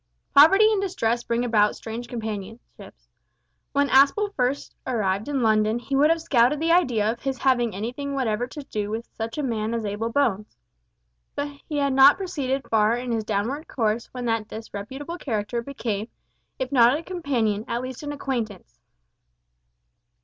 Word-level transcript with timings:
Poverty 0.35 0.65
and 0.73 0.81
distress 0.81 1.21
bring 1.23 1.45
about 1.45 1.75
strange 1.75 2.07
companionships. 2.07 3.07
When 3.71 3.87
Aspel 3.89 4.33
first 4.33 4.75
arrived 4.87 5.27
in 5.27 5.43
London 5.43 5.77
he 5.77 5.95
would 5.95 6.09
have 6.09 6.23
scouted 6.23 6.59
the 6.59 6.71
idea 6.71 7.11
of 7.11 7.19
his 7.21 7.37
having 7.37 7.75
anything 7.75 8.15
whatever 8.15 8.47
to 8.47 8.63
do 8.63 8.89
with 8.89 9.05
such 9.05 9.37
a 9.37 9.43
man 9.43 9.75
as 9.75 9.85
Abel 9.85 10.09
Bones, 10.09 10.57
but 11.35 11.49
he 11.69 11.77
had 11.77 11.93
not 11.93 12.17
proceeded 12.17 12.67
far 12.67 12.97
in 12.97 13.11
his 13.11 13.23
downward 13.23 13.67
course 13.67 14.07
when 14.07 14.25
that 14.25 14.47
disreputable 14.47 15.19
character 15.19 15.61
became, 15.61 16.07
if 16.57 16.71
not 16.71 16.97
a 16.97 17.03
companion, 17.03 17.63
at 17.67 17.83
least 17.83 18.01
an 18.01 18.11
acquaintance. 18.11 18.81